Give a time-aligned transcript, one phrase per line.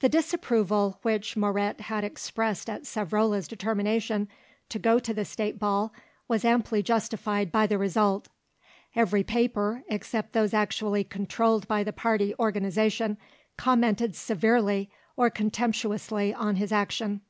[0.00, 4.28] The disapproval which Moret had expressed at Savrola's determination
[4.68, 5.90] to go to the State Ball
[6.28, 8.28] was amply justified by the result.
[8.94, 13.16] Every paper, except those actually controlled by the party organisation,
[13.56, 17.22] commented severely or contemptuously on his action.